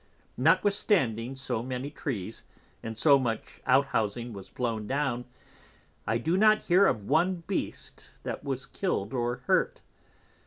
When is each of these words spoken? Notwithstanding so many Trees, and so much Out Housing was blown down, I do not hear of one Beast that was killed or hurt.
Notwithstanding 0.37 1.35
so 1.35 1.61
many 1.61 1.91
Trees, 1.91 2.43
and 2.81 2.97
so 2.97 3.19
much 3.19 3.61
Out 3.67 3.85
Housing 3.93 4.33
was 4.33 4.49
blown 4.49 4.87
down, 4.87 5.25
I 6.07 6.17
do 6.17 6.37
not 6.37 6.63
hear 6.63 6.87
of 6.87 7.03
one 7.03 7.43
Beast 7.45 8.09
that 8.23 8.43
was 8.43 8.65
killed 8.65 9.13
or 9.13 9.35
hurt. 9.45 9.81